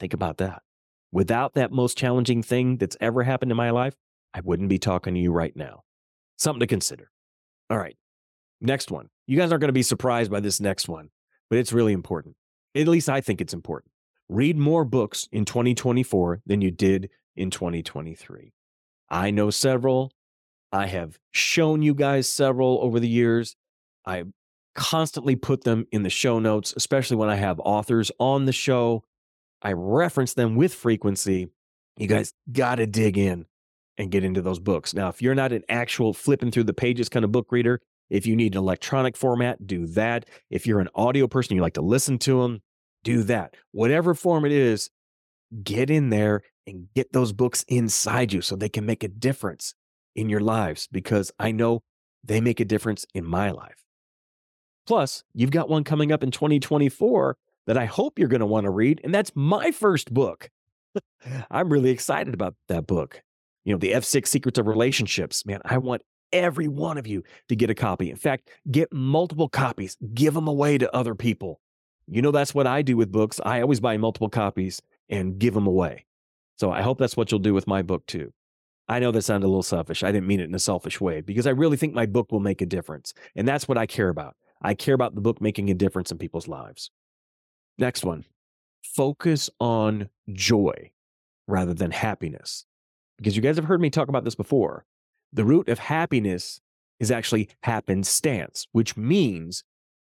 Think 0.00 0.12
about 0.12 0.38
that. 0.38 0.62
Without 1.12 1.54
that 1.54 1.72
most 1.72 1.96
challenging 1.96 2.42
thing 2.42 2.78
that's 2.78 2.96
ever 3.00 3.22
happened 3.22 3.50
in 3.50 3.56
my 3.56 3.70
life, 3.70 3.94
I 4.34 4.40
wouldn't 4.42 4.68
be 4.68 4.78
talking 4.78 5.14
to 5.14 5.20
you 5.20 5.32
right 5.32 5.56
now. 5.56 5.84
Something 6.36 6.60
to 6.60 6.66
consider. 6.66 7.10
All 7.70 7.78
right. 7.78 7.96
Next 8.60 8.90
one. 8.90 9.08
You 9.26 9.36
guys 9.36 9.50
aren't 9.50 9.60
going 9.60 9.68
to 9.68 9.72
be 9.72 9.82
surprised 9.82 10.30
by 10.30 10.40
this 10.40 10.60
next 10.60 10.88
one, 10.88 11.10
but 11.48 11.58
it's 11.58 11.72
really 11.72 11.92
important. 11.92 12.36
At 12.76 12.88
least 12.88 13.08
I 13.08 13.20
think 13.20 13.40
it's 13.40 13.54
important. 13.54 13.90
Read 14.28 14.56
more 14.58 14.84
books 14.84 15.28
in 15.32 15.44
2024 15.44 16.42
than 16.44 16.60
you 16.60 16.70
did 16.70 17.10
in 17.34 17.50
2023. 17.50 18.52
I 19.08 19.30
know 19.30 19.50
several. 19.50 20.12
I 20.72 20.86
have 20.86 21.18
shown 21.30 21.82
you 21.82 21.94
guys 21.94 22.28
several 22.28 22.78
over 22.82 23.00
the 23.00 23.08
years. 23.08 23.56
I 24.04 24.24
constantly 24.74 25.36
put 25.36 25.64
them 25.64 25.86
in 25.90 26.02
the 26.02 26.10
show 26.10 26.38
notes, 26.38 26.74
especially 26.76 27.16
when 27.16 27.30
I 27.30 27.36
have 27.36 27.60
authors 27.60 28.10
on 28.18 28.44
the 28.44 28.52
show. 28.52 29.04
I 29.62 29.72
reference 29.72 30.34
them 30.34 30.54
with 30.54 30.74
frequency. 30.74 31.48
You 31.96 32.08
guys 32.08 32.34
got 32.52 32.74
to 32.74 32.86
dig 32.86 33.16
in 33.16 33.46
and 33.96 34.10
get 34.10 34.24
into 34.24 34.42
those 34.42 34.58
books. 34.58 34.92
Now, 34.92 35.08
if 35.08 35.22
you're 35.22 35.34
not 35.34 35.52
an 35.52 35.62
actual 35.68 36.12
flipping 36.12 36.50
through 36.50 36.64
the 36.64 36.74
pages 36.74 37.08
kind 37.08 37.24
of 37.24 37.32
book 37.32 37.50
reader, 37.50 37.80
if 38.10 38.26
you 38.26 38.36
need 38.36 38.54
an 38.54 38.58
electronic 38.58 39.16
format, 39.16 39.66
do 39.66 39.86
that. 39.88 40.26
If 40.50 40.66
you're 40.66 40.80
an 40.80 40.88
audio 40.94 41.26
person, 41.26 41.56
you 41.56 41.62
like 41.62 41.74
to 41.74 41.82
listen 41.82 42.18
to 42.18 42.42
them, 42.42 42.62
do 43.06 43.22
that. 43.22 43.54
Whatever 43.70 44.14
form 44.14 44.44
it 44.44 44.50
is, 44.50 44.90
get 45.62 45.90
in 45.90 46.10
there 46.10 46.42
and 46.66 46.88
get 46.94 47.12
those 47.12 47.32
books 47.32 47.64
inside 47.68 48.32
you 48.32 48.42
so 48.42 48.56
they 48.56 48.68
can 48.68 48.84
make 48.84 49.04
a 49.04 49.08
difference 49.08 49.74
in 50.16 50.28
your 50.28 50.40
lives 50.40 50.88
because 50.90 51.30
I 51.38 51.52
know 51.52 51.84
they 52.24 52.40
make 52.40 52.58
a 52.58 52.64
difference 52.64 53.06
in 53.14 53.24
my 53.24 53.52
life. 53.52 53.84
Plus, 54.88 55.22
you've 55.34 55.52
got 55.52 55.68
one 55.68 55.84
coming 55.84 56.10
up 56.10 56.24
in 56.24 56.32
2024 56.32 57.36
that 57.68 57.78
I 57.78 57.84
hope 57.84 58.18
you're 58.18 58.28
going 58.28 58.40
to 58.40 58.46
want 58.46 58.64
to 58.64 58.70
read, 58.70 59.00
and 59.04 59.14
that's 59.14 59.30
my 59.36 59.70
first 59.70 60.12
book. 60.12 60.50
I'm 61.50 61.68
really 61.68 61.90
excited 61.90 62.34
about 62.34 62.56
that 62.68 62.88
book. 62.88 63.22
you 63.64 63.72
know, 63.72 63.78
the 63.78 63.92
F6 63.92 64.26
Secrets 64.26 64.58
of 64.58 64.66
Relationships. 64.66 65.46
Man, 65.46 65.60
I 65.64 65.78
want 65.78 66.02
every 66.32 66.66
one 66.66 66.98
of 66.98 67.06
you 67.06 67.22
to 67.48 67.54
get 67.54 67.70
a 67.70 67.74
copy. 67.74 68.10
In 68.10 68.16
fact, 68.16 68.50
get 68.70 68.92
multiple 68.92 69.48
copies, 69.48 69.96
give 70.12 70.34
them 70.34 70.48
away 70.48 70.78
to 70.78 70.92
other 70.94 71.14
people. 71.14 71.60
You 72.08 72.22
know, 72.22 72.30
that's 72.30 72.54
what 72.54 72.66
I 72.66 72.82
do 72.82 72.96
with 72.96 73.10
books. 73.10 73.40
I 73.44 73.60
always 73.60 73.80
buy 73.80 73.96
multiple 73.96 74.28
copies 74.28 74.80
and 75.08 75.38
give 75.38 75.54
them 75.54 75.66
away. 75.66 76.04
So 76.56 76.70
I 76.70 76.82
hope 76.82 76.98
that's 76.98 77.16
what 77.16 77.30
you'll 77.30 77.40
do 77.40 77.54
with 77.54 77.66
my 77.66 77.82
book 77.82 78.06
too. 78.06 78.32
I 78.88 79.00
know 79.00 79.10
that 79.10 79.22
sounded 79.22 79.46
a 79.46 79.48
little 79.48 79.62
selfish. 79.62 80.02
I 80.04 80.12
didn't 80.12 80.28
mean 80.28 80.40
it 80.40 80.48
in 80.48 80.54
a 80.54 80.60
selfish 80.60 81.00
way 81.00 81.20
because 81.20 81.46
I 81.46 81.50
really 81.50 81.76
think 81.76 81.92
my 81.92 82.06
book 82.06 82.30
will 82.30 82.40
make 82.40 82.62
a 82.62 82.66
difference. 82.66 83.12
And 83.34 83.46
that's 83.46 83.66
what 83.66 83.76
I 83.76 83.86
care 83.86 84.08
about. 84.08 84.36
I 84.62 84.74
care 84.74 84.94
about 84.94 85.14
the 85.14 85.20
book 85.20 85.40
making 85.40 85.70
a 85.70 85.74
difference 85.74 86.12
in 86.12 86.18
people's 86.18 86.48
lives. 86.48 86.90
Next 87.78 88.04
one 88.04 88.24
focus 88.82 89.50
on 89.58 90.08
joy 90.32 90.90
rather 91.48 91.74
than 91.74 91.90
happiness. 91.90 92.64
Because 93.18 93.36
you 93.36 93.42
guys 93.42 93.56
have 93.56 93.64
heard 93.64 93.80
me 93.80 93.90
talk 93.90 94.08
about 94.08 94.24
this 94.24 94.34
before. 94.34 94.84
The 95.32 95.44
root 95.44 95.68
of 95.68 95.78
happiness 95.78 96.60
is 97.00 97.10
actually 97.10 97.48
happenstance, 97.62 98.66
which 98.72 98.96
means 98.96 99.64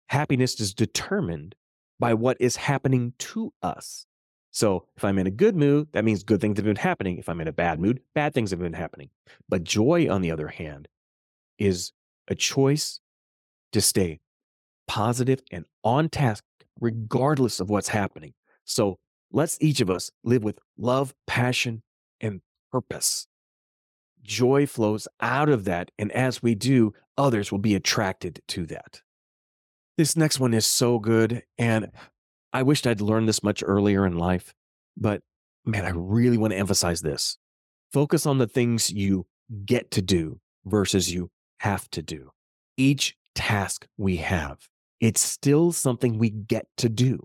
happiness 0.09 0.59
is 0.59 0.73
determined 0.73 1.55
by 2.01 2.15
what 2.15 2.35
is 2.39 2.55
happening 2.55 3.13
to 3.19 3.53
us. 3.61 4.07
So 4.49 4.87
if 4.97 5.05
I'm 5.05 5.19
in 5.19 5.27
a 5.27 5.31
good 5.31 5.55
mood, 5.55 5.89
that 5.93 6.03
means 6.03 6.23
good 6.23 6.41
things 6.41 6.57
have 6.57 6.65
been 6.65 6.75
happening. 6.75 7.19
If 7.19 7.29
I'm 7.29 7.39
in 7.39 7.47
a 7.47 7.53
bad 7.53 7.79
mood, 7.79 8.01
bad 8.15 8.33
things 8.33 8.49
have 8.49 8.59
been 8.59 8.73
happening. 8.73 9.11
But 9.47 9.63
joy, 9.63 10.11
on 10.11 10.21
the 10.21 10.31
other 10.31 10.47
hand, 10.47 10.87
is 11.59 11.93
a 12.27 12.33
choice 12.33 12.99
to 13.71 13.79
stay 13.79 14.19
positive 14.87 15.41
and 15.51 15.65
on 15.83 16.09
task, 16.09 16.43
regardless 16.79 17.59
of 17.59 17.69
what's 17.69 17.89
happening. 17.89 18.33
So 18.65 18.97
let's 19.31 19.59
each 19.61 19.79
of 19.79 19.91
us 19.91 20.09
live 20.23 20.43
with 20.43 20.57
love, 20.77 21.13
passion, 21.27 21.83
and 22.19 22.41
purpose. 22.71 23.27
Joy 24.23 24.65
flows 24.65 25.07
out 25.21 25.49
of 25.49 25.65
that. 25.65 25.91
And 25.99 26.11
as 26.13 26.41
we 26.41 26.55
do, 26.55 26.93
others 27.15 27.51
will 27.51 27.59
be 27.59 27.75
attracted 27.75 28.41
to 28.49 28.65
that. 28.65 29.01
This 29.97 30.15
next 30.15 30.39
one 30.39 30.53
is 30.53 30.65
so 30.65 30.99
good. 30.99 31.43
And 31.57 31.91
I 32.53 32.63
wished 32.63 32.87
I'd 32.87 33.01
learned 33.01 33.27
this 33.27 33.43
much 33.43 33.63
earlier 33.65 34.05
in 34.05 34.17
life, 34.17 34.53
but 34.97 35.21
man, 35.65 35.85
I 35.85 35.91
really 35.93 36.37
want 36.37 36.51
to 36.51 36.57
emphasize 36.59 37.01
this. 37.01 37.37
Focus 37.93 38.25
on 38.25 38.37
the 38.37 38.47
things 38.47 38.91
you 38.91 39.25
get 39.65 39.91
to 39.91 40.01
do 40.01 40.39
versus 40.65 41.13
you 41.13 41.29
have 41.59 41.89
to 41.91 42.01
do. 42.01 42.31
Each 42.77 43.15
task 43.35 43.87
we 43.97 44.17
have, 44.17 44.67
it's 44.99 45.21
still 45.21 45.71
something 45.71 46.17
we 46.17 46.29
get 46.29 46.67
to 46.77 46.89
do. 46.89 47.23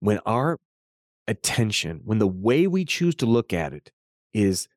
When 0.00 0.18
our 0.26 0.58
attention, 1.26 2.00
when 2.04 2.18
the 2.18 2.26
way 2.26 2.66
we 2.66 2.84
choose 2.84 3.14
to 3.16 3.26
look 3.26 3.52
at 3.52 3.72
it 3.72 3.90
is, 4.32 4.68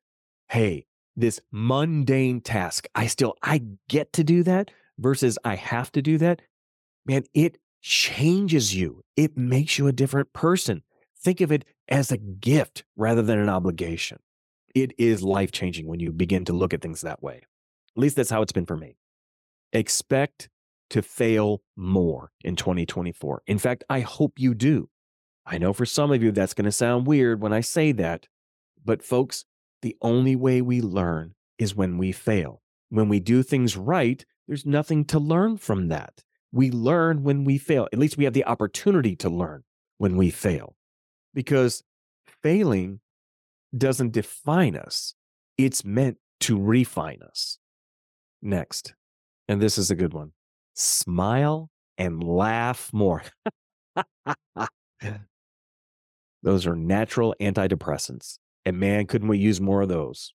hey, 0.48 0.86
this 1.16 1.40
mundane 1.50 2.40
task, 2.40 2.86
I 2.94 3.06
still, 3.06 3.34
I 3.42 3.62
get 3.88 4.12
to 4.14 4.24
do 4.24 4.42
that 4.42 4.70
versus 4.98 5.38
I 5.44 5.56
have 5.56 5.90
to 5.92 6.02
do 6.02 6.18
that, 6.18 6.42
man, 7.06 7.24
it 7.34 7.58
changes 7.80 8.74
you. 8.74 9.02
It 9.16 9.36
makes 9.36 9.78
you 9.78 9.86
a 9.86 9.92
different 9.92 10.32
person. 10.32 10.82
Think 11.20 11.40
of 11.40 11.52
it 11.52 11.64
as 11.88 12.10
a 12.10 12.16
gift 12.16 12.84
rather 12.96 13.22
than 13.22 13.38
an 13.38 13.48
obligation. 13.48 14.18
It 14.74 14.92
is 14.98 15.22
life 15.22 15.52
changing 15.52 15.86
when 15.86 16.00
you 16.00 16.12
begin 16.12 16.44
to 16.46 16.52
look 16.52 16.74
at 16.74 16.82
things 16.82 17.02
that 17.02 17.22
way. 17.22 17.42
At 17.96 18.00
least 18.00 18.16
that's 18.16 18.30
how 18.30 18.42
it's 18.42 18.52
been 18.52 18.66
for 18.66 18.76
me. 18.76 18.96
Expect 19.72 20.48
to 20.90 21.02
fail 21.02 21.62
more 21.76 22.32
in 22.42 22.56
2024. 22.56 23.42
In 23.46 23.58
fact, 23.58 23.84
I 23.88 24.00
hope 24.00 24.38
you 24.38 24.54
do. 24.54 24.88
I 25.46 25.58
know 25.58 25.72
for 25.72 25.86
some 25.86 26.10
of 26.10 26.22
you 26.22 26.32
that's 26.32 26.54
going 26.54 26.64
to 26.64 26.72
sound 26.72 27.06
weird 27.06 27.40
when 27.40 27.52
I 27.52 27.60
say 27.60 27.92
that, 27.92 28.26
but 28.84 29.02
folks, 29.02 29.44
the 29.82 29.96
only 30.00 30.34
way 30.36 30.62
we 30.62 30.80
learn 30.80 31.34
is 31.58 31.74
when 31.74 31.98
we 31.98 32.12
fail. 32.12 32.62
When 32.88 33.08
we 33.08 33.20
do 33.20 33.42
things 33.42 33.76
right, 33.76 34.24
there's 34.46 34.66
nothing 34.66 35.04
to 35.06 35.18
learn 35.18 35.58
from 35.58 35.88
that. 35.88 36.22
We 36.54 36.70
learn 36.70 37.24
when 37.24 37.42
we 37.42 37.58
fail. 37.58 37.88
At 37.92 37.98
least 37.98 38.16
we 38.16 38.22
have 38.22 38.32
the 38.32 38.44
opportunity 38.44 39.16
to 39.16 39.28
learn 39.28 39.64
when 39.98 40.16
we 40.16 40.30
fail. 40.30 40.76
Because 41.34 41.82
failing 42.44 43.00
doesn't 43.76 44.12
define 44.12 44.76
us, 44.76 45.14
it's 45.58 45.84
meant 45.84 46.18
to 46.42 46.56
refine 46.56 47.22
us. 47.24 47.58
Next, 48.40 48.94
and 49.48 49.60
this 49.60 49.78
is 49.78 49.90
a 49.90 49.96
good 49.96 50.14
one 50.14 50.30
smile 50.74 51.70
and 51.98 52.22
laugh 52.22 52.88
more. 52.92 53.24
those 56.44 56.68
are 56.68 56.76
natural 56.76 57.34
antidepressants. 57.40 58.38
And 58.64 58.78
man, 58.78 59.06
couldn't 59.08 59.26
we 59.26 59.38
use 59.38 59.60
more 59.60 59.82
of 59.82 59.88
those? 59.88 60.32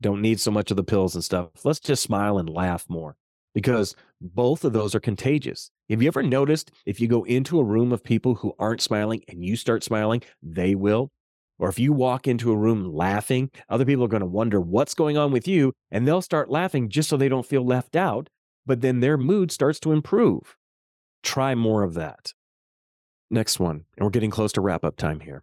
Don't 0.00 0.22
need 0.22 0.38
so 0.38 0.52
much 0.52 0.70
of 0.70 0.76
the 0.76 0.84
pills 0.84 1.16
and 1.16 1.24
stuff. 1.24 1.48
Let's 1.64 1.80
just 1.80 2.04
smile 2.04 2.38
and 2.38 2.48
laugh 2.48 2.84
more 2.88 3.16
because 3.54 3.94
both 4.20 4.64
of 4.64 4.72
those 4.72 4.94
are 4.94 5.00
contagious. 5.00 5.70
Have 5.90 6.02
you 6.02 6.08
ever 6.08 6.22
noticed 6.22 6.70
if 6.86 7.00
you 7.00 7.08
go 7.08 7.24
into 7.24 7.58
a 7.58 7.64
room 7.64 7.92
of 7.92 8.04
people 8.04 8.36
who 8.36 8.54
aren't 8.58 8.80
smiling 8.80 9.22
and 9.28 9.44
you 9.44 9.56
start 9.56 9.82
smiling, 9.82 10.22
they 10.42 10.74
will? 10.74 11.10
Or 11.58 11.68
if 11.68 11.78
you 11.78 11.92
walk 11.92 12.26
into 12.26 12.50
a 12.50 12.56
room 12.56 12.92
laughing, 12.92 13.50
other 13.68 13.84
people 13.84 14.04
are 14.04 14.08
going 14.08 14.20
to 14.20 14.26
wonder 14.26 14.60
what's 14.60 14.94
going 14.94 15.16
on 15.16 15.32
with 15.32 15.46
you 15.46 15.72
and 15.90 16.06
they'll 16.06 16.22
start 16.22 16.50
laughing 16.50 16.88
just 16.88 17.08
so 17.08 17.16
they 17.16 17.28
don't 17.28 17.46
feel 17.46 17.64
left 17.64 17.94
out. 17.94 18.28
But 18.64 18.80
then 18.80 19.00
their 19.00 19.16
mood 19.16 19.50
starts 19.50 19.80
to 19.80 19.92
improve. 19.92 20.56
Try 21.22 21.54
more 21.54 21.82
of 21.82 21.94
that. 21.94 22.32
Next 23.30 23.58
one, 23.58 23.84
and 23.96 24.04
we're 24.04 24.10
getting 24.10 24.30
close 24.30 24.52
to 24.52 24.60
wrap 24.60 24.84
up 24.84 24.96
time 24.96 25.20
here 25.20 25.42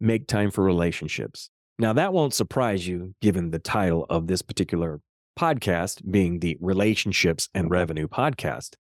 make 0.00 0.26
time 0.26 0.50
for 0.50 0.64
relationships. 0.64 1.50
Now, 1.78 1.92
that 1.92 2.12
won't 2.12 2.34
surprise 2.34 2.86
you 2.86 3.14
given 3.20 3.50
the 3.50 3.58
title 3.58 4.06
of 4.10 4.26
this 4.26 4.42
particular 4.42 5.00
podcast 5.38 6.02
being 6.10 6.40
the 6.40 6.58
Relationships 6.60 7.48
and 7.54 7.70
Revenue 7.70 8.08
podcast. 8.08 8.74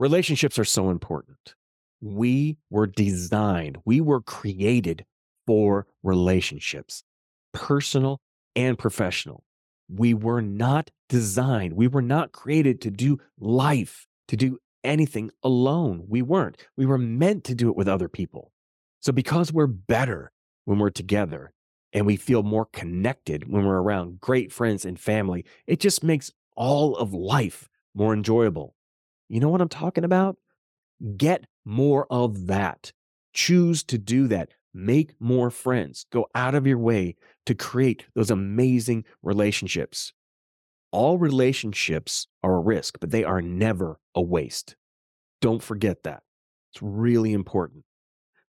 Relationships 0.00 0.58
are 0.58 0.64
so 0.64 0.90
important. 0.90 1.54
We 2.00 2.58
were 2.70 2.88
designed, 2.88 3.78
we 3.84 4.00
were 4.00 4.20
created 4.20 5.04
for 5.46 5.86
relationships, 6.02 7.04
personal 7.52 8.20
and 8.56 8.76
professional. 8.76 9.44
We 9.88 10.12
were 10.12 10.42
not 10.42 10.90
designed, 11.08 11.74
we 11.74 11.86
were 11.86 12.02
not 12.02 12.32
created 12.32 12.80
to 12.80 12.90
do 12.90 13.20
life, 13.38 14.08
to 14.26 14.36
do 14.36 14.58
anything 14.82 15.30
alone. 15.44 16.06
We 16.08 16.20
weren't. 16.20 16.56
We 16.76 16.84
were 16.84 16.98
meant 16.98 17.44
to 17.44 17.54
do 17.54 17.68
it 17.68 17.76
with 17.76 17.86
other 17.86 18.08
people. 18.08 18.50
So, 19.00 19.12
because 19.12 19.52
we're 19.52 19.68
better 19.68 20.32
when 20.64 20.80
we're 20.80 20.90
together 20.90 21.52
and 21.92 22.06
we 22.06 22.16
feel 22.16 22.42
more 22.42 22.66
connected 22.66 23.50
when 23.50 23.64
we're 23.64 23.80
around 23.80 24.20
great 24.20 24.52
friends 24.52 24.84
and 24.84 24.98
family, 24.98 25.44
it 25.66 25.80
just 25.80 26.02
makes 26.02 26.30
all 26.56 26.96
of 26.96 27.12
life 27.12 27.68
more 27.94 28.14
enjoyable. 28.14 28.74
You 29.28 29.40
know 29.40 29.48
what 29.48 29.60
I'm 29.60 29.68
talking 29.68 30.04
about? 30.04 30.36
Get 31.16 31.46
more 31.64 32.06
of 32.10 32.46
that. 32.46 32.92
Choose 33.32 33.82
to 33.84 33.98
do 33.98 34.28
that. 34.28 34.50
Make 34.74 35.14
more 35.20 35.50
friends. 35.50 36.06
Go 36.10 36.26
out 36.34 36.54
of 36.54 36.66
your 36.66 36.78
way 36.78 37.16
to 37.46 37.54
create 37.54 38.06
those 38.14 38.30
amazing 38.30 39.04
relationships. 39.22 40.12
All 40.90 41.18
relationships 41.18 42.26
are 42.42 42.56
a 42.56 42.60
risk, 42.60 42.98
but 43.00 43.10
they 43.10 43.24
are 43.24 43.42
never 43.42 43.98
a 44.14 44.22
waste. 44.22 44.76
Don't 45.40 45.62
forget 45.62 46.02
that. 46.04 46.22
It's 46.72 46.82
really 46.82 47.32
important. 47.32 47.84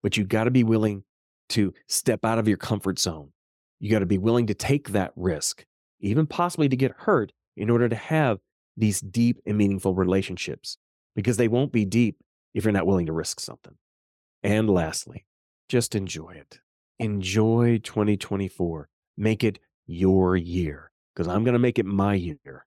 But 0.03 0.17
you 0.17 0.25
got 0.25 0.45
to 0.45 0.51
be 0.51 0.65
willing 0.65 1.05
to 1.51 1.75
step 1.87 2.25
out 2.25 2.39
of 2.39 2.49
your 2.49 2.57
comfort 2.57 2.99
zone. 2.99 3.33
You 3.79 3.91
got 3.91 4.01
to 4.01 4.07
be 4.07 4.19
willing 4.19 4.47
to 4.47 4.55
take 4.55 4.91
that 4.91 5.13
risk, 5.17 5.65
even 6.01 6.27
possibly 6.27 6.69
to 6.69 6.77
get 6.77 6.93
hurt, 6.99 7.33
in 7.57 7.71
order 7.71 7.89
to 7.89 7.97
have 7.97 8.39
these 8.77 9.01
deep 9.01 9.39
and 9.47 9.59
meaningful 9.59 9.95
relationships, 9.95 10.79
because 11.15 11.37
they 11.37 11.49
won't 11.49 11.73
be 11.73 11.85
deep 11.85 12.17
if 12.55 12.65
you're 12.65 12.73
not 12.73 12.87
willing 12.87 13.07
to 13.07 13.13
risk 13.13 13.41
something. 13.41 13.75
And 14.43 14.71
lastly, 14.71 15.27
just 15.69 15.95
enjoy 15.95 16.31
it. 16.31 16.61
Enjoy 16.99 17.79
2024. 17.83 18.89
Make 19.17 19.45
it 19.45 19.59
your 19.87 20.37
year, 20.37 20.91
because 21.15 21.29
I'm 21.29 21.45
going 21.45 21.55
to 21.55 21.59
make 21.59 21.79
it 21.79 21.87
my 21.87 22.15
year. 22.15 22.67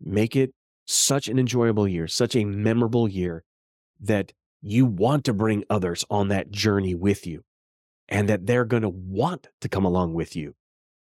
Make 0.00 0.36
it 0.36 0.52
such 0.86 1.28
an 1.28 1.38
enjoyable 1.38 1.88
year, 1.88 2.06
such 2.06 2.36
a 2.36 2.44
memorable 2.44 3.08
year 3.08 3.44
that 4.00 4.32
you 4.60 4.86
want 4.86 5.24
to 5.24 5.34
bring 5.34 5.64
others 5.68 6.04
on 6.10 6.28
that 6.28 6.50
journey 6.50 6.94
with 6.94 7.26
you 7.26 7.44
and 8.08 8.28
that 8.28 8.46
they're 8.46 8.64
going 8.64 8.82
to 8.82 8.88
want 8.88 9.48
to 9.60 9.68
come 9.68 9.84
along 9.84 10.14
with 10.14 10.36
you 10.36 10.54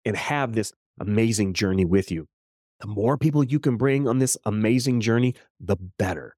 and 0.04 0.16
have 0.16 0.54
this 0.54 0.72
amazing 1.00 1.54
journey 1.54 1.84
with 1.84 2.10
you. 2.10 2.26
The 2.80 2.86
more 2.86 3.18
people 3.18 3.44
you 3.44 3.60
can 3.60 3.76
bring 3.76 4.08
on 4.08 4.18
this 4.18 4.36
amazing 4.44 5.00
journey, 5.00 5.34
the 5.58 5.76
better. 5.76 6.36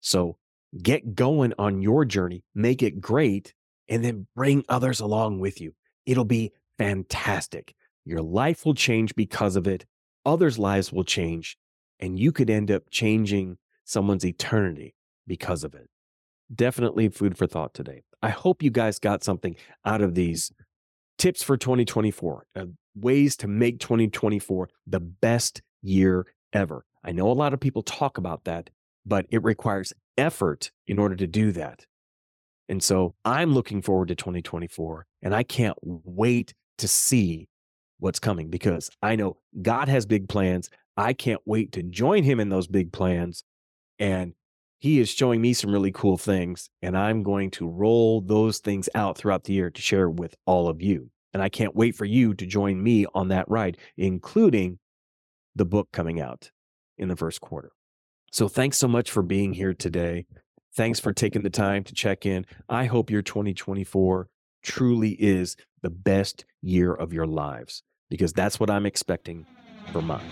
So 0.00 0.36
get 0.82 1.14
going 1.14 1.52
on 1.58 1.82
your 1.82 2.04
journey, 2.04 2.44
make 2.54 2.82
it 2.82 3.00
great, 3.00 3.54
and 3.88 4.04
then 4.04 4.26
bring 4.34 4.64
others 4.68 5.00
along 5.00 5.40
with 5.40 5.60
you. 5.60 5.74
It'll 6.06 6.24
be 6.24 6.52
fantastic. 6.78 7.74
Your 8.04 8.22
life 8.22 8.66
will 8.66 8.74
change 8.74 9.14
because 9.14 9.56
of 9.56 9.66
it. 9.66 9.86
Others' 10.26 10.58
lives 10.58 10.92
will 10.92 11.04
change, 11.04 11.56
and 12.00 12.18
you 12.18 12.32
could 12.32 12.50
end 12.50 12.70
up 12.70 12.84
changing 12.90 13.58
someone's 13.84 14.24
eternity 14.24 14.94
because 15.26 15.64
of 15.64 15.74
it 15.74 15.88
definitely 16.52 17.08
food 17.08 17.36
for 17.36 17.46
thought 17.46 17.74
today. 17.74 18.02
I 18.24 18.30
hope 18.30 18.62
you 18.62 18.70
guys 18.70 18.98
got 18.98 19.22
something 19.22 19.54
out 19.84 20.00
of 20.00 20.14
these 20.14 20.50
tips 21.18 21.42
for 21.42 21.58
2024. 21.58 22.46
Uh, 22.56 22.64
ways 22.94 23.36
to 23.36 23.48
make 23.48 23.80
2024 23.80 24.70
the 24.86 25.00
best 25.00 25.60
year 25.82 26.26
ever. 26.54 26.86
I 27.04 27.12
know 27.12 27.30
a 27.30 27.34
lot 27.34 27.52
of 27.52 27.60
people 27.60 27.82
talk 27.82 28.16
about 28.16 28.44
that, 28.44 28.70
but 29.04 29.26
it 29.28 29.44
requires 29.44 29.92
effort 30.16 30.70
in 30.86 30.98
order 30.98 31.16
to 31.16 31.26
do 31.26 31.52
that. 31.52 31.84
And 32.66 32.82
so 32.82 33.14
I'm 33.26 33.52
looking 33.52 33.82
forward 33.82 34.08
to 34.08 34.14
2024 34.14 35.04
and 35.20 35.34
I 35.34 35.42
can't 35.42 35.76
wait 35.82 36.54
to 36.78 36.88
see 36.88 37.50
what's 37.98 38.18
coming 38.18 38.48
because 38.48 38.90
I 39.02 39.16
know 39.16 39.36
God 39.60 39.88
has 39.88 40.06
big 40.06 40.30
plans. 40.30 40.70
I 40.96 41.12
can't 41.12 41.42
wait 41.44 41.72
to 41.72 41.82
join 41.82 42.24
him 42.24 42.40
in 42.40 42.48
those 42.48 42.68
big 42.68 42.90
plans. 42.90 43.44
And 43.98 44.32
he 44.84 45.00
is 45.00 45.08
showing 45.08 45.40
me 45.40 45.54
some 45.54 45.72
really 45.72 45.92
cool 45.92 46.18
things. 46.18 46.68
And 46.82 46.94
I'm 46.94 47.22
going 47.22 47.50
to 47.52 47.66
roll 47.66 48.20
those 48.20 48.58
things 48.58 48.86
out 48.94 49.16
throughout 49.16 49.44
the 49.44 49.54
year 49.54 49.70
to 49.70 49.80
share 49.80 50.10
with 50.10 50.34
all 50.44 50.68
of 50.68 50.82
you. 50.82 51.08
And 51.32 51.42
I 51.42 51.48
can't 51.48 51.74
wait 51.74 51.94
for 51.96 52.04
you 52.04 52.34
to 52.34 52.44
join 52.44 52.82
me 52.82 53.06
on 53.14 53.28
that 53.28 53.48
ride, 53.48 53.78
including 53.96 54.78
the 55.56 55.64
book 55.64 55.88
coming 55.90 56.20
out 56.20 56.50
in 56.98 57.08
the 57.08 57.16
first 57.16 57.40
quarter. 57.40 57.72
So 58.30 58.46
thanks 58.46 58.76
so 58.76 58.86
much 58.86 59.10
for 59.10 59.22
being 59.22 59.54
here 59.54 59.72
today. 59.72 60.26
Thanks 60.76 61.00
for 61.00 61.14
taking 61.14 61.40
the 61.40 61.48
time 61.48 61.82
to 61.84 61.94
check 61.94 62.26
in. 62.26 62.44
I 62.68 62.84
hope 62.84 63.08
your 63.08 63.22
2024 63.22 64.28
truly 64.62 65.12
is 65.12 65.56
the 65.80 65.88
best 65.88 66.44
year 66.60 66.92
of 66.92 67.14
your 67.14 67.26
lives 67.26 67.82
because 68.10 68.34
that's 68.34 68.60
what 68.60 68.68
I'm 68.68 68.84
expecting 68.84 69.46
for 69.92 70.02
mine. 70.02 70.28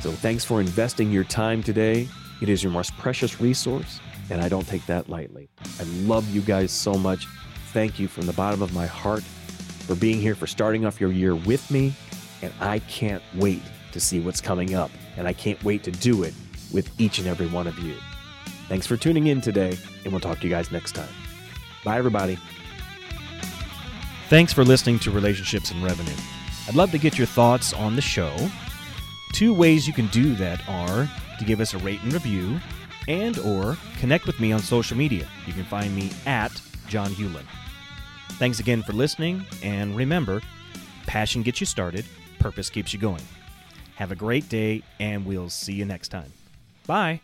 So 0.00 0.12
thanks 0.12 0.44
for 0.44 0.60
investing 0.60 1.10
your 1.10 1.24
time 1.24 1.62
today. 1.62 2.08
It 2.42 2.48
is 2.48 2.62
your 2.62 2.72
most 2.72 2.96
precious 2.98 3.40
resource, 3.40 4.00
and 4.30 4.40
I 4.40 4.48
don't 4.48 4.66
take 4.66 4.84
that 4.86 5.08
lightly. 5.08 5.48
I 5.80 5.84
love 6.04 6.28
you 6.34 6.40
guys 6.42 6.70
so 6.70 6.94
much. 6.94 7.26
Thank 7.72 7.98
you 7.98 8.06
from 8.06 8.26
the 8.26 8.32
bottom 8.32 8.60
of 8.60 8.74
my 8.74 8.86
heart 8.86 9.22
for 9.22 9.94
being 9.94 10.20
here, 10.20 10.34
for 10.34 10.46
starting 10.46 10.84
off 10.84 11.00
your 11.00 11.12
year 11.12 11.34
with 11.34 11.70
me. 11.70 11.94
And 12.42 12.52
I 12.60 12.80
can't 12.80 13.22
wait 13.34 13.62
to 13.92 14.00
see 14.00 14.20
what's 14.20 14.40
coming 14.40 14.74
up. 14.74 14.90
And 15.16 15.26
I 15.26 15.32
can't 15.32 15.62
wait 15.64 15.82
to 15.84 15.90
do 15.90 16.22
it 16.22 16.34
with 16.72 16.90
each 17.00 17.18
and 17.18 17.26
every 17.26 17.46
one 17.46 17.66
of 17.66 17.78
you. 17.78 17.94
Thanks 18.68 18.86
for 18.86 18.96
tuning 18.96 19.28
in 19.28 19.40
today, 19.40 19.78
and 20.04 20.12
we'll 20.12 20.20
talk 20.20 20.40
to 20.40 20.44
you 20.44 20.50
guys 20.50 20.70
next 20.70 20.92
time. 20.92 21.08
Bye, 21.84 21.98
everybody. 21.98 22.38
Thanks 24.28 24.52
for 24.52 24.64
listening 24.64 24.98
to 25.00 25.10
Relationships 25.10 25.70
and 25.70 25.82
Revenue. 25.82 26.16
I'd 26.66 26.74
love 26.74 26.90
to 26.92 26.98
get 26.98 27.18
your 27.18 27.26
thoughts 27.26 27.72
on 27.72 27.94
the 27.94 28.02
show. 28.02 28.34
Two 29.34 29.52
ways 29.52 29.84
you 29.84 29.92
can 29.92 30.06
do 30.06 30.36
that 30.36 30.62
are 30.68 31.10
to 31.40 31.44
give 31.44 31.60
us 31.60 31.74
a 31.74 31.78
rate 31.78 32.00
and 32.04 32.12
review 32.12 32.60
and 33.08 33.36
or 33.40 33.76
connect 33.98 34.28
with 34.28 34.38
me 34.38 34.52
on 34.52 34.60
social 34.60 34.96
media. 34.96 35.26
You 35.44 35.52
can 35.52 35.64
find 35.64 35.94
me 35.94 36.12
at 36.24 36.62
John 36.86 37.10
Hewlin. 37.10 37.44
Thanks 38.34 38.60
again 38.60 38.84
for 38.84 38.92
listening, 38.92 39.44
and 39.60 39.96
remember, 39.96 40.40
passion 41.08 41.42
gets 41.42 41.58
you 41.58 41.66
started, 41.66 42.04
purpose 42.38 42.70
keeps 42.70 42.92
you 42.92 43.00
going. 43.00 43.22
Have 43.96 44.12
a 44.12 44.16
great 44.16 44.48
day, 44.48 44.84
and 45.00 45.26
we'll 45.26 45.50
see 45.50 45.72
you 45.72 45.84
next 45.84 46.10
time. 46.10 46.32
Bye. 46.86 47.20